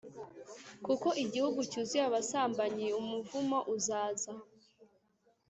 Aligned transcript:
Kuko 0.85 1.07
igihugu 1.23 1.59
cyuzuye 1.69 2.03
abasambanyi 2.09 2.87
umuvumo 3.01 3.57
uzaza 3.75 4.31